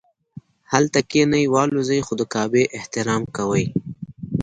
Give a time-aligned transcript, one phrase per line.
[0.71, 3.65] هلته کښیني والوځي خو د کعبې احترام کوي.